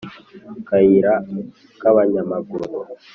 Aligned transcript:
Akayira 0.57 1.13
k'abanyamaguru 1.81 2.77